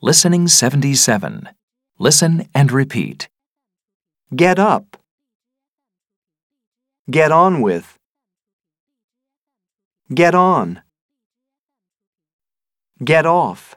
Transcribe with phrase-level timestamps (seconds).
[0.00, 1.48] Listening 77.
[1.98, 3.28] Listen and repeat.
[4.36, 4.96] Get up.
[7.10, 7.98] Get on with.
[10.14, 10.82] Get on.
[13.02, 13.74] Get off.